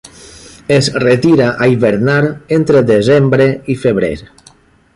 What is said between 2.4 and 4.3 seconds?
entre desembre i febrer.